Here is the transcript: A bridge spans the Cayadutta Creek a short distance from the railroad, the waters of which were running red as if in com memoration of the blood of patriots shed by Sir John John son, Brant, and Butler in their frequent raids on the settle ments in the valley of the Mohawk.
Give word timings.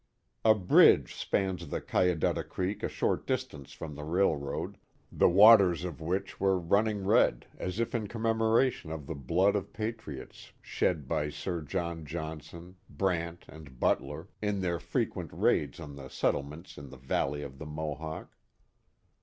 A 0.43 0.55
bridge 0.55 1.13
spans 1.13 1.69
the 1.69 1.79
Cayadutta 1.79 2.43
Creek 2.49 2.81
a 2.81 2.89
short 2.89 3.27
distance 3.27 3.71
from 3.71 3.93
the 3.93 4.03
railroad, 4.03 4.79
the 5.11 5.29
waters 5.29 5.83
of 5.83 6.01
which 6.01 6.39
were 6.39 6.57
running 6.57 7.05
red 7.05 7.45
as 7.59 7.79
if 7.79 7.93
in 7.93 8.07
com 8.07 8.23
memoration 8.23 8.91
of 8.91 9.05
the 9.05 9.13
blood 9.13 9.55
of 9.55 9.71
patriots 9.73 10.53
shed 10.59 11.07
by 11.07 11.29
Sir 11.29 11.61
John 11.61 12.03
John 12.07 12.39
son, 12.41 12.77
Brant, 12.89 13.45
and 13.47 13.79
Butler 13.79 14.27
in 14.41 14.61
their 14.61 14.79
frequent 14.79 15.29
raids 15.31 15.79
on 15.79 15.95
the 15.95 16.09
settle 16.09 16.41
ments 16.41 16.79
in 16.79 16.89
the 16.89 16.97
valley 16.97 17.43
of 17.43 17.59
the 17.59 17.67
Mohawk. 17.67 18.35